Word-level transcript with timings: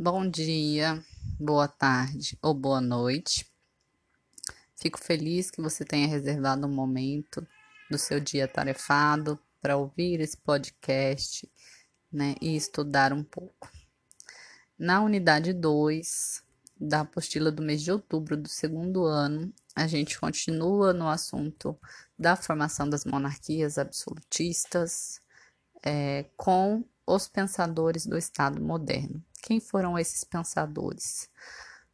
Bom 0.00 0.30
dia, 0.30 1.04
boa 1.40 1.66
tarde 1.66 2.38
ou 2.40 2.54
boa 2.54 2.80
noite. 2.80 3.44
Fico 4.76 4.96
feliz 4.96 5.50
que 5.50 5.60
você 5.60 5.84
tenha 5.84 6.06
reservado 6.06 6.68
um 6.68 6.72
momento 6.72 7.44
do 7.90 7.98
seu 7.98 8.20
dia 8.20 8.46
tarefado 8.46 9.36
para 9.60 9.76
ouvir 9.76 10.20
esse 10.20 10.36
podcast 10.36 11.50
né, 12.12 12.36
e 12.40 12.54
estudar 12.54 13.12
um 13.12 13.24
pouco. 13.24 13.68
Na 14.78 15.02
unidade 15.02 15.52
2 15.52 16.44
da 16.80 17.00
apostila 17.00 17.50
do 17.50 17.60
mês 17.60 17.82
de 17.82 17.90
outubro 17.90 18.36
do 18.36 18.48
segundo 18.48 19.04
ano, 19.04 19.52
a 19.74 19.88
gente 19.88 20.16
continua 20.16 20.92
no 20.92 21.08
assunto 21.08 21.76
da 22.16 22.36
formação 22.36 22.88
das 22.88 23.04
monarquias 23.04 23.78
absolutistas 23.78 25.20
é, 25.84 26.24
com 26.36 26.84
os 27.04 27.26
pensadores 27.26 28.06
do 28.06 28.16
Estado 28.16 28.62
moderno. 28.62 29.24
Quem 29.42 29.60
foram 29.60 29.98
esses 29.98 30.24
pensadores? 30.24 31.28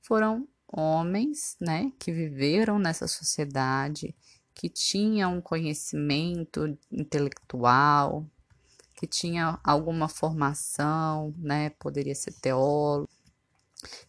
Foram 0.01 0.49
homens, 0.67 1.57
né, 1.61 1.93
que 1.99 2.13
viveram 2.13 2.79
nessa 2.79 3.07
sociedade, 3.07 4.15
que 4.55 4.69
tinham 4.69 5.37
um 5.37 5.41
conhecimento 5.41 6.77
intelectual, 6.91 8.27
que 8.95 9.07
tinha 9.07 9.59
alguma 9.63 10.09
formação, 10.09 11.35
né, 11.39 11.71
poderia 11.71 12.15
ser 12.15 12.33
teólogo, 12.33 13.09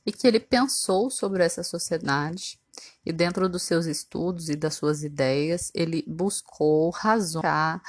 e 0.06 0.12
que 0.12 0.28
ele 0.28 0.40
pensou 0.40 1.10
sobre 1.10 1.44
essa 1.44 1.64
sociedade 1.64 2.60
e 3.06 3.12
dentro 3.12 3.48
dos 3.48 3.64
seus 3.64 3.86
estudos 3.86 4.50
e 4.50 4.56
das 4.56 4.76
suas 4.76 5.04
ideias, 5.04 5.72
ele 5.74 6.04
buscou 6.08 6.90
razoar 6.90 7.82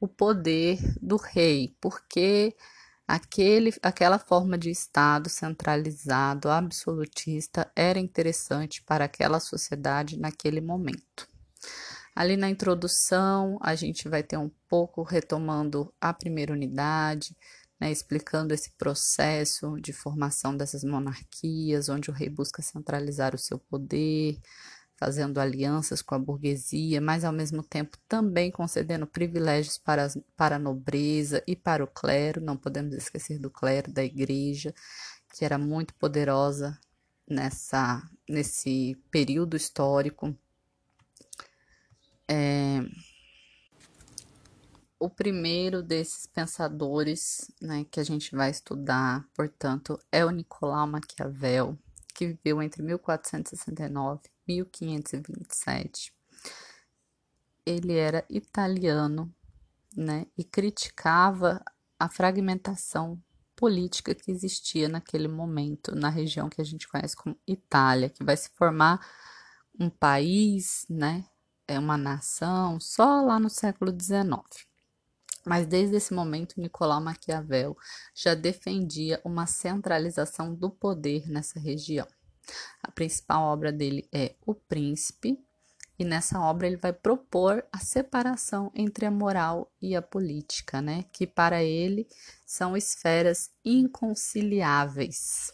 o 0.00 0.08
poder 0.08 0.78
do 1.00 1.16
rei, 1.16 1.74
porque 1.80 2.54
Aquele, 3.06 3.74
aquela 3.82 4.18
forma 4.18 4.56
de 4.56 4.70
Estado 4.70 5.28
centralizado, 5.28 6.48
absolutista, 6.48 7.70
era 7.76 7.98
interessante 7.98 8.82
para 8.82 9.04
aquela 9.04 9.38
sociedade 9.40 10.18
naquele 10.18 10.60
momento. 10.60 11.28
Ali 12.16 12.36
na 12.36 12.48
introdução, 12.48 13.58
a 13.60 13.74
gente 13.74 14.08
vai 14.08 14.22
ter 14.22 14.38
um 14.38 14.50
pouco 14.68 15.02
retomando 15.02 15.92
a 16.00 16.14
primeira 16.14 16.52
unidade, 16.52 17.36
né, 17.78 17.90
explicando 17.90 18.54
esse 18.54 18.70
processo 18.78 19.78
de 19.80 19.92
formação 19.92 20.56
dessas 20.56 20.84
monarquias, 20.84 21.88
onde 21.88 22.10
o 22.10 22.12
rei 22.12 22.30
busca 22.30 22.62
centralizar 22.62 23.34
o 23.34 23.38
seu 23.38 23.58
poder, 23.58 24.38
fazendo 25.04 25.38
alianças 25.38 26.00
com 26.00 26.14
a 26.14 26.18
burguesia, 26.18 26.98
mas 26.98 27.24
ao 27.26 27.32
mesmo 27.32 27.62
tempo 27.62 27.98
também 28.08 28.50
concedendo 28.50 29.06
privilégios 29.06 29.76
para, 29.76 30.08
para 30.34 30.56
a 30.56 30.58
nobreza 30.58 31.44
e 31.46 31.54
para 31.54 31.84
o 31.84 31.86
clero, 31.86 32.40
não 32.40 32.56
podemos 32.56 32.94
esquecer 32.94 33.38
do 33.38 33.50
clero 33.50 33.92
da 33.92 34.02
igreja, 34.02 34.74
que 35.34 35.44
era 35.44 35.58
muito 35.58 35.92
poderosa 35.96 36.80
nessa, 37.28 38.02
nesse 38.26 38.96
período 39.10 39.58
histórico. 39.58 40.34
É, 42.26 42.80
o 44.98 45.10
primeiro 45.10 45.82
desses 45.82 46.26
pensadores 46.26 47.52
né, 47.60 47.84
que 47.90 48.00
a 48.00 48.04
gente 48.04 48.34
vai 48.34 48.50
estudar, 48.50 49.22
portanto, 49.36 49.98
é 50.10 50.24
o 50.24 50.30
Nicolau 50.30 50.86
Maquiavel, 50.86 51.76
que 52.14 52.28
viveu 52.28 52.62
entre 52.62 52.82
1469 52.82 54.33
1527. 54.46 56.12
Ele 57.66 57.94
era 57.94 58.24
italiano, 58.28 59.34
né, 59.96 60.26
e 60.36 60.44
criticava 60.44 61.64
a 61.98 62.08
fragmentação 62.08 63.22
política 63.56 64.14
que 64.14 64.30
existia 64.30 64.88
naquele 64.88 65.28
momento 65.28 65.94
na 65.94 66.08
região 66.08 66.48
que 66.48 66.60
a 66.60 66.64
gente 66.64 66.88
conhece 66.88 67.16
como 67.16 67.38
Itália, 67.46 68.10
que 68.10 68.24
vai 68.24 68.36
se 68.36 68.50
formar 68.50 69.00
um 69.78 69.88
país, 69.88 70.84
né, 70.88 71.24
é 71.66 71.78
uma 71.78 71.96
nação 71.96 72.78
só 72.80 73.22
lá 73.22 73.38
no 73.38 73.48
século 73.48 73.90
XIX. 73.90 74.66
Mas 75.46 75.66
desde 75.66 75.96
esse 75.96 76.14
momento, 76.14 76.60
Nicolau 76.60 77.00
Maquiavel 77.00 77.76
já 78.14 78.34
defendia 78.34 79.20
uma 79.24 79.46
centralização 79.46 80.54
do 80.54 80.70
poder 80.70 81.28
nessa 81.28 81.60
região. 81.60 82.06
A 82.82 82.90
principal 82.90 83.42
obra 83.42 83.72
dele 83.72 84.08
é 84.12 84.34
O 84.46 84.54
Príncipe, 84.54 85.38
e 85.98 86.04
nessa 86.04 86.40
obra 86.40 86.66
ele 86.66 86.76
vai 86.76 86.92
propor 86.92 87.64
a 87.72 87.78
separação 87.78 88.70
entre 88.74 89.06
a 89.06 89.10
moral 89.10 89.70
e 89.80 89.94
a 89.94 90.02
política, 90.02 90.82
né? 90.82 91.04
Que 91.12 91.26
para 91.26 91.62
ele 91.62 92.08
são 92.44 92.76
esferas 92.76 93.50
inconciliáveis. 93.64 95.52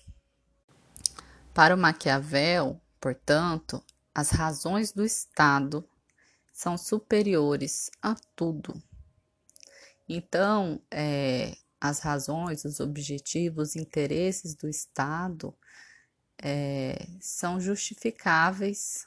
Para 1.53 1.75
o 1.75 1.79
Maquiavel, 1.79 2.81
portanto, 2.99 3.85
as 4.15 4.31
razões 4.31 4.93
do 4.93 5.05
Estado 5.05 5.87
são 6.53 6.79
superiores 6.79 7.91
a 8.01 8.15
tudo. 8.35 8.83
Então, 10.09 10.81
é, 10.91 11.55
as 11.81 12.01
razões, 12.01 12.65
os 12.65 12.81
objetivos, 12.81 13.71
os 13.71 13.77
interesses 13.77 14.55
do 14.55 14.69
Estado 14.69 15.55
é, 16.43 17.07
são 17.21 17.61
justificáveis 17.61 19.07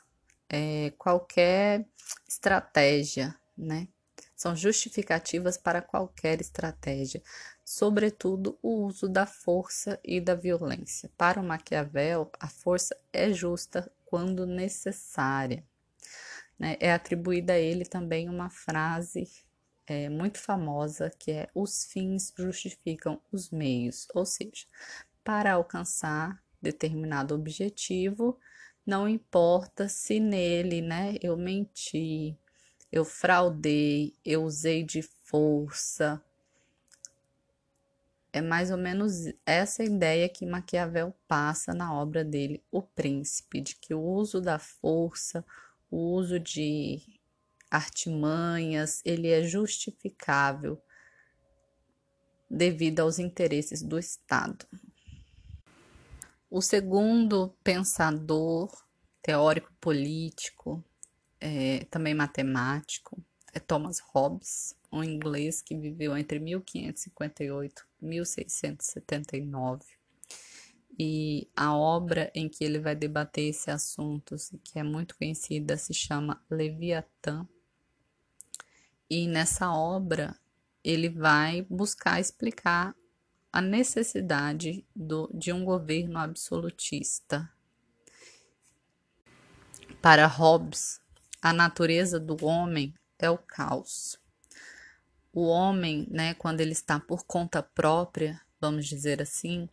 é, 0.49 0.91
qualquer 0.97 1.85
estratégia, 2.27 3.35
né? 3.57 3.87
São 4.35 4.55
justificativas 4.55 5.57
para 5.57 5.81
qualquer 5.81 6.41
estratégia, 6.41 7.23
sobretudo 7.63 8.57
o 8.61 8.85
uso 8.85 9.07
da 9.07 9.25
força 9.25 9.99
e 10.03 10.19
da 10.19 10.35
violência. 10.35 11.09
Para 11.17 11.39
o 11.39 11.43
Maquiavel, 11.43 12.29
a 12.39 12.49
força 12.49 12.95
é 13.11 13.31
justa 13.31 13.91
quando 14.05 14.45
necessária. 14.45 15.63
Né? 16.59 16.77
É 16.79 16.91
atribuída 16.91 17.53
a 17.53 17.59
ele 17.59 17.85
também 17.85 18.29
uma 18.29 18.49
frase 18.49 19.27
é, 19.87 20.09
muito 20.09 20.39
famosa 20.39 21.09
que 21.17 21.31
é: 21.31 21.49
os 21.53 21.85
fins 21.85 22.33
justificam 22.37 23.21
os 23.31 23.49
meios, 23.49 24.07
ou 24.13 24.25
seja, 24.25 24.65
para 25.23 25.53
alcançar 25.53 26.43
determinado 26.63 27.35
objetivo, 27.35 28.39
não 28.85 29.07
importa 29.07 29.87
se 29.87 30.19
nele, 30.19 30.81
né, 30.81 31.15
eu 31.21 31.37
menti, 31.37 32.37
eu 32.91 33.03
fraudei, 33.03 34.15
eu 34.25 34.43
usei 34.43 34.83
de 34.83 35.01
força. 35.01 36.23
É 38.31 38.41
mais 38.41 38.71
ou 38.71 38.77
menos 38.77 39.25
essa 39.45 39.83
ideia 39.83 40.27
que 40.27 40.45
Maquiavel 40.45 41.13
passa 41.27 41.73
na 41.73 41.93
obra 41.93 42.23
dele, 42.23 42.63
O 42.71 42.81
Príncipe, 42.81 43.61
de 43.61 43.75
que 43.75 43.93
o 43.93 44.01
uso 44.01 44.41
da 44.41 44.57
força, 44.57 45.45
o 45.91 45.97
uso 45.97 46.39
de 46.39 46.99
artimanhas, 47.69 49.01
ele 49.05 49.29
é 49.29 49.43
justificável 49.43 50.81
devido 52.49 52.99
aos 53.01 53.19
interesses 53.19 53.81
do 53.81 53.97
Estado. 53.97 54.65
O 56.55 56.61
segundo 56.61 57.49
pensador 57.63 58.71
teórico 59.23 59.73
político, 59.81 60.83
é, 61.41 61.83
também 61.85 62.13
matemático, 62.13 63.19
é 63.51 63.59
Thomas 63.59 63.99
Hobbes, 63.99 64.75
um 64.91 65.03
inglês 65.03 65.63
que 65.63 65.75
viveu 65.75 66.15
entre 66.15 66.37
1558 66.37 67.87
e 67.99 68.05
1679. 68.05 69.83
E 70.99 71.49
a 71.55 71.75
obra 71.75 72.31
em 72.35 72.47
que 72.47 72.63
ele 72.63 72.77
vai 72.77 72.95
debater 72.95 73.49
esse 73.49 73.71
assunto, 73.71 74.35
que 74.63 74.77
é 74.77 74.83
muito 74.83 75.17
conhecida, 75.17 75.75
se 75.75 75.91
chama 75.91 76.39
Leviatã. 76.51 77.47
E 79.09 79.25
nessa 79.25 79.73
obra 79.73 80.37
ele 80.83 81.09
vai 81.09 81.63
buscar 81.63 82.19
explicar 82.19 82.95
a 83.53 83.61
necessidade 83.61 84.83
do, 84.95 85.29
de 85.31 85.53
um 85.53 85.63
governo 85.63 86.17
absolutista. 86.17 87.47
Para 90.01 90.25
Hobbes, 90.25 90.99
a 91.39 91.53
natureza 91.53 92.19
do 92.19 92.43
homem 92.43 92.95
é 93.19 93.29
o 93.29 93.37
caos. 93.37 94.19
O 95.31 95.45
homem, 95.45 96.07
né, 96.09 96.33
quando 96.33 96.61
ele 96.61 96.71
está 96.71 96.99
por 96.99 97.25
conta 97.25 97.61
própria, 97.61 98.41
vamos 98.59 98.87
dizer 98.87 99.21
assim, 99.21 99.69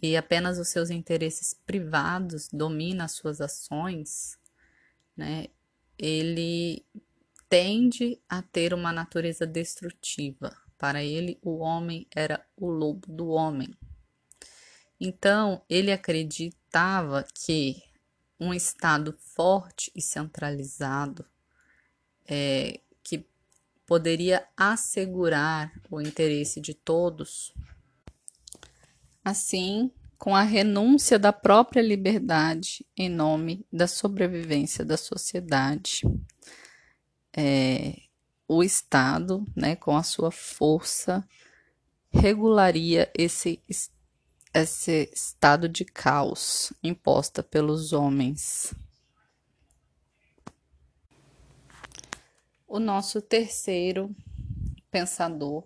e 0.00 0.14
apenas 0.14 0.58
os 0.58 0.68
seus 0.68 0.90
interesses 0.90 1.54
privados 1.54 2.48
dominam 2.52 3.06
as 3.06 3.12
suas 3.12 3.40
ações, 3.40 4.38
né, 5.16 5.46
ele 5.98 6.84
tende 7.48 8.20
a 8.28 8.42
ter 8.42 8.74
uma 8.74 8.92
natureza 8.92 9.46
destrutiva. 9.46 10.67
Para 10.78 11.02
ele, 11.02 11.38
o 11.42 11.58
homem 11.58 12.06
era 12.14 12.44
o 12.56 12.70
lobo 12.70 13.06
do 13.08 13.28
homem. 13.28 13.74
Então, 15.00 15.60
ele 15.68 15.92
acreditava 15.92 17.24
que 17.34 17.82
um 18.38 18.54
Estado 18.54 19.12
forte 19.18 19.90
e 19.94 20.00
centralizado, 20.00 21.26
é, 22.26 22.80
que 23.02 23.26
poderia 23.84 24.46
assegurar 24.56 25.72
o 25.90 26.00
interesse 26.00 26.60
de 26.60 26.74
todos, 26.74 27.52
assim 29.24 29.90
com 30.16 30.34
a 30.34 30.42
renúncia 30.42 31.18
da 31.18 31.32
própria 31.32 31.80
liberdade 31.80 32.84
em 32.96 33.08
nome 33.08 33.64
da 33.72 33.86
sobrevivência 33.86 34.84
da 34.84 34.96
sociedade. 34.96 36.02
É, 37.36 38.07
o 38.48 38.62
Estado, 38.62 39.44
né, 39.54 39.76
com 39.76 39.94
a 39.94 40.02
sua 40.02 40.30
força, 40.30 41.22
regularia 42.10 43.12
esse, 43.14 43.62
esse 44.54 45.10
estado 45.12 45.68
de 45.68 45.84
caos 45.84 46.72
imposta 46.82 47.42
pelos 47.42 47.92
homens. 47.92 48.72
O 52.66 52.80
nosso 52.80 53.20
terceiro 53.20 54.16
pensador 54.90 55.62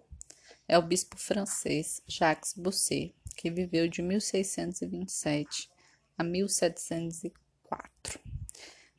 é 0.66 0.76
o 0.76 0.82
bispo 0.82 1.16
francês 1.16 2.02
Jacques 2.06 2.52
Bossuet, 2.56 3.14
que 3.36 3.48
viveu 3.50 3.88
de 3.88 4.02
1627 4.02 5.70
a 6.18 6.24
1704. 6.24 8.31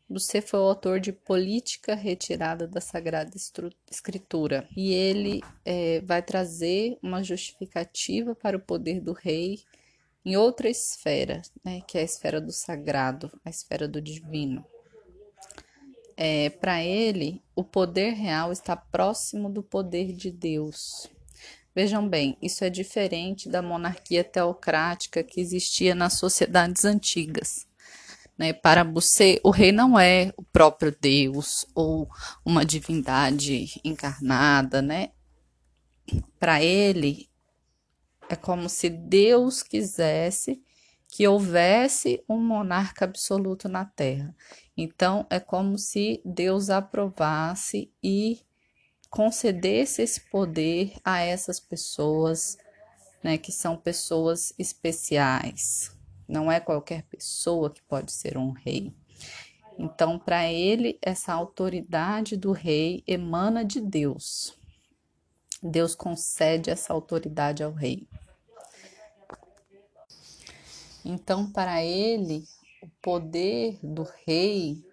Você 0.10 0.42
foi 0.42 0.60
o 0.60 0.64
autor 0.64 1.00
de 1.00 1.14
Política 1.14 1.96
Retirada 1.96 2.68
da 2.68 2.82
Sagrada 2.82 3.32
Escritura 3.90 4.68
e 4.76 4.94
ele 4.94 5.42
é, 5.64 6.02
vai 6.02 6.22
trazer 6.22 6.98
uma 7.02 7.24
justificativa 7.24 8.36
para 8.36 8.58
o 8.58 8.62
poder 8.62 9.00
do 9.00 9.14
rei 9.14 9.60
em 10.26 10.38
outra 10.38 10.70
esfera, 10.70 11.42
né, 11.64 11.82
que 11.88 11.98
é 11.98 12.02
a 12.02 12.06
esfera 12.06 12.40
do 12.40 12.52
sagrado, 12.52 13.32
a 13.44 13.50
esfera 13.50 13.88
do 13.88 14.02
divino. 14.02 14.66
É, 16.16 16.50
para 16.50 16.84
ele, 16.84 17.42
o 17.56 17.64
poder 17.64 18.12
real 18.12 18.52
está 18.52 18.76
próximo 18.76 19.50
do 19.50 19.64
poder 19.64 20.14
de 20.14 20.32
Deus. 20.32 21.10
Vejam 21.76 22.08
bem, 22.08 22.38
isso 22.42 22.64
é 22.64 22.70
diferente 22.70 23.50
da 23.50 23.62
monarquia 23.62 24.24
teocrática 24.24 25.24
que 25.24 25.42
existia 25.42 25.96
nas 25.96 26.14
sociedades 26.14 26.86
antigas. 26.86 27.66
Né? 28.38 28.54
Para 28.54 28.84
você, 28.84 29.40
o 29.44 29.52
rei 29.52 29.72
não 29.72 30.00
é 30.00 30.34
o 30.38 30.44
próprio 30.44 30.96
Deus 31.00 31.66
ou 31.76 32.10
uma 32.44 32.66
divindade 32.66 33.80
encarnada, 33.84 34.82
né? 34.82 35.12
Para 36.40 36.62
ele, 36.62 37.30
é 38.28 38.36
como 38.36 38.68
se 38.68 38.90
Deus 38.90 39.62
quisesse 39.62 40.62
que 41.08 41.28
houvesse 41.28 42.24
um 42.28 42.40
monarca 42.40 43.06
absoluto 43.06 43.70
na 43.70 43.86
terra. 43.86 44.36
Então, 44.76 45.28
é 45.30 45.40
como 45.40 45.78
se 45.78 46.20
Deus 46.26 46.72
aprovasse 46.72 47.94
e 48.02 48.42
concedesse 49.12 50.02
esse 50.02 50.22
poder 50.22 50.94
a 51.06 51.20
essas 51.20 51.60
pessoas, 51.60 52.58
né, 53.24 53.38
que 53.38 53.52
são 53.52 53.78
pessoas 53.78 54.56
especiais. 54.58 55.93
Não 56.28 56.52
é 56.52 56.60
qualquer 56.60 57.04
pessoa 57.04 57.70
que 57.70 57.82
pode 57.84 58.12
ser 58.12 58.38
um 58.38 58.52
rei. 58.52 58.94
Então, 59.78 60.20
para 60.20 60.52
ele, 60.52 60.98
essa 61.02 61.34
autoridade 61.34 62.38
do 62.38 62.52
rei 62.52 63.04
emana 63.08 63.66
de 63.66 63.82
Deus. 63.82 64.58
Deus 65.62 65.96
concede 65.96 66.70
essa 66.70 66.94
autoridade 66.94 67.64
ao 67.64 67.72
rei. 67.72 68.08
Então, 71.04 71.52
para 71.52 71.84
ele, 71.84 72.44
o 72.82 72.88
poder 73.02 73.80
do 73.82 74.04
rei 74.26 74.86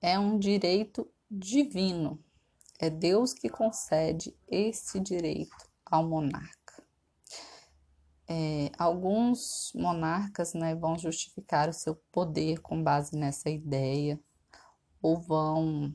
é 0.00 0.18
um 0.18 0.38
direito 0.38 1.08
divino 1.30 2.22
é 2.78 2.90
Deus 2.90 3.32
que 3.32 3.48
concede 3.48 4.36
esse 4.46 5.00
direito 5.00 5.56
ao 5.84 6.06
monarca. 6.06 6.65
É, 8.28 8.70
alguns 8.76 9.72
monarcas 9.74 10.52
né, 10.52 10.74
vão 10.74 10.98
justificar 10.98 11.68
o 11.68 11.72
seu 11.72 11.94
poder 12.10 12.60
com 12.60 12.82
base 12.82 13.16
nessa 13.16 13.48
ideia, 13.48 14.18
ou 15.00 15.20
vão 15.20 15.94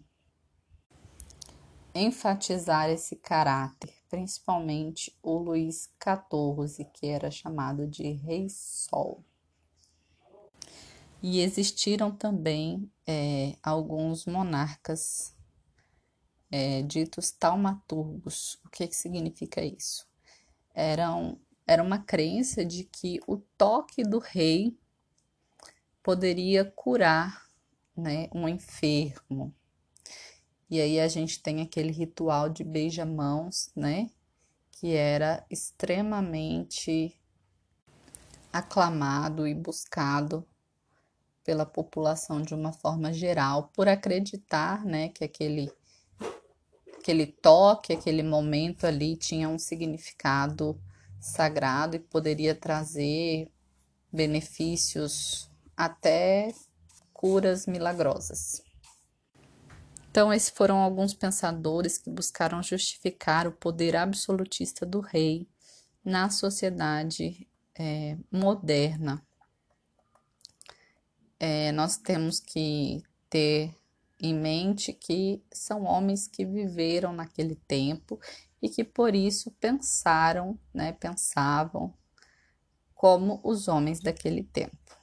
enfatizar 1.94 2.90
esse 2.90 3.18
caráter, 3.18 3.94
principalmente 4.10 5.14
o 5.22 5.38
Luís 5.38 5.90
XIV, 6.02 6.86
que 6.94 7.08
era 7.08 7.30
chamado 7.30 7.86
de 7.86 8.12
Rei 8.12 8.48
Sol. 8.50 9.24
E 11.22 11.42
existiram 11.42 12.10
também 12.12 12.90
é, 13.06 13.56
alguns 13.62 14.26
monarcas 14.26 15.36
é, 16.50 16.82
ditos 16.82 17.32
taumaturgos. 17.32 18.60
O 18.66 18.70
que, 18.70 18.88
que 18.88 18.96
significa 18.96 19.64
isso? 19.64 20.08
Eram, 20.74 21.40
era 21.66 21.82
uma 21.82 22.00
crença 22.00 22.66
de 22.66 22.84
que 22.84 23.20
o 23.28 23.38
toque 23.58 24.04
do 24.04 24.20
rei 24.20 24.78
poderia 26.04 26.66
curar 26.66 27.46
né, 27.96 28.28
um 28.34 28.48
enfermo. 28.48 29.54
E 30.70 30.80
aí 30.80 31.00
a 31.00 31.08
gente 31.08 31.42
tem 31.42 31.62
aquele 31.62 31.92
ritual 31.92 32.50
de 32.50 32.64
beija-mãos, 32.64 33.70
né? 33.76 34.10
Que 34.72 34.94
era 34.96 35.46
extremamente 35.50 37.16
aclamado 38.52 39.48
e 39.48 39.54
buscado 39.54 40.46
pela 41.44 41.66
população 41.66 42.42
de 42.42 42.54
uma 42.54 42.72
forma 42.72 43.12
geral, 43.12 43.70
por 43.74 43.88
acreditar, 43.88 44.86
né, 44.86 45.10
que 45.10 45.24
aquele 45.24 45.72
aquele 47.00 47.26
toque, 47.26 47.94
aquele 47.94 48.22
momento 48.22 48.86
ali 48.86 49.16
tinha 49.18 49.50
um 49.50 49.58
significado 49.58 50.80
sagrado 51.22 51.96
e 51.96 52.00
poderia 52.00 52.56
trazer 52.56 53.48
benefícios 54.12 55.50
até 55.78 56.54
curas 57.14 57.68
milagrosas. 57.68 58.64
Então, 60.10 60.34
esses 60.34 60.50
foram 60.50 60.78
alguns 60.78 61.14
pensadores 61.14 61.98
que 61.98 62.10
buscaram 62.10 62.62
justificar 62.62 63.48
o 63.48 63.52
poder 63.52 63.96
absolutista 63.96 64.86
do 64.86 65.00
rei 65.00 65.48
na 66.04 66.30
sociedade 66.30 67.48
é, 67.80 68.18
moderna. 68.30 69.26
É, 71.40 71.72
nós 71.72 71.96
temos 71.96 72.40
que 72.40 73.02
ter 73.30 73.74
em 74.20 74.34
mente 74.34 74.92
que 74.92 75.42
são 75.52 75.84
homens 75.84 76.28
que 76.28 76.46
viveram 76.46 77.14
naquele 77.14 77.56
tempo 77.56 78.20
e 78.62 78.70
que 78.70 78.84
por 78.84 79.16
isso 79.16 79.52
pensaram, 79.60 80.58
né, 80.74 80.94
pensavam 80.94 81.94
como 82.94 83.42
os 83.44 83.68
homens 83.68 84.00
daquele 84.00 84.44
tempo. 84.44 85.01